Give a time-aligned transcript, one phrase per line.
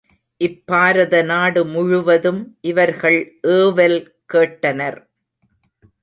[0.41, 2.39] இப்பாரத நாடு முழுவதும்
[2.61, 3.19] இவர்கள்
[3.51, 3.99] ஏவல்
[4.33, 4.99] கேட்டனர்.